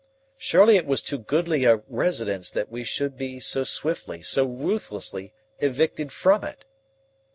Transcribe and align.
Surely 0.39 0.77
it 0.77 0.87
was 0.87 0.99
too 0.99 1.19
goodly 1.19 1.63
a 1.63 1.83
residence 1.87 2.49
that 2.49 2.71
we 2.71 2.83
should 2.83 3.15
be 3.15 3.39
so 3.39 3.63
swiftly, 3.63 4.23
so 4.23 4.45
ruthlessly, 4.47 5.31
evicted 5.59 6.11
from 6.11 6.43
it! 6.43 6.65